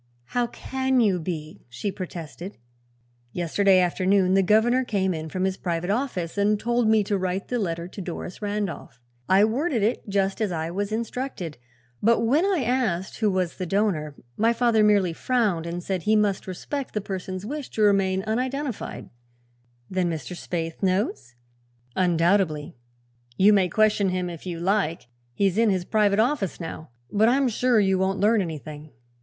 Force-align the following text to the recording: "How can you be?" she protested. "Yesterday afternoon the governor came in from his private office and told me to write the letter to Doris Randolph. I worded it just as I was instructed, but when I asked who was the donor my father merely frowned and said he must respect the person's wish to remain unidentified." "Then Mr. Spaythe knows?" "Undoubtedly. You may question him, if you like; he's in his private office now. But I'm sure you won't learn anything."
"How 0.33 0.47
can 0.47 0.99
you 0.99 1.19
be?" 1.19 1.61
she 1.69 1.91
protested. 1.91 2.57
"Yesterday 3.33 3.79
afternoon 3.79 4.33
the 4.33 4.41
governor 4.41 4.83
came 4.83 5.13
in 5.13 5.29
from 5.29 5.43
his 5.43 5.57
private 5.57 5.91
office 5.91 6.39
and 6.39 6.59
told 6.59 6.87
me 6.87 7.03
to 7.03 7.15
write 7.19 7.49
the 7.49 7.59
letter 7.59 7.87
to 7.89 8.01
Doris 8.01 8.41
Randolph. 8.41 8.99
I 9.29 9.45
worded 9.45 9.83
it 9.83 10.09
just 10.09 10.41
as 10.41 10.51
I 10.51 10.71
was 10.71 10.91
instructed, 10.91 11.59
but 12.01 12.21
when 12.21 12.45
I 12.45 12.63
asked 12.65 13.17
who 13.17 13.29
was 13.29 13.57
the 13.57 13.67
donor 13.67 14.15
my 14.37 14.53
father 14.53 14.83
merely 14.83 15.13
frowned 15.13 15.67
and 15.67 15.83
said 15.83 16.01
he 16.01 16.15
must 16.15 16.47
respect 16.47 16.95
the 16.95 16.99
person's 17.01 17.45
wish 17.45 17.69
to 17.69 17.83
remain 17.83 18.23
unidentified." 18.23 19.07
"Then 19.87 20.09
Mr. 20.09 20.35
Spaythe 20.35 20.81
knows?" 20.81 21.35
"Undoubtedly. 21.95 22.75
You 23.37 23.53
may 23.53 23.69
question 23.69 24.09
him, 24.09 24.31
if 24.31 24.47
you 24.47 24.59
like; 24.59 25.09
he's 25.35 25.59
in 25.59 25.69
his 25.69 25.85
private 25.85 26.17
office 26.19 26.59
now. 26.59 26.89
But 27.11 27.29
I'm 27.29 27.47
sure 27.47 27.79
you 27.79 27.99
won't 27.99 28.19
learn 28.19 28.41
anything." 28.41 28.89